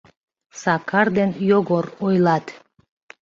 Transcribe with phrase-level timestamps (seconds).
[0.61, 2.45] Сакар ден Йогор ойлат.